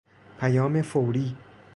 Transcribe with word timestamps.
پیام 0.39 0.81
فوری 0.81 1.35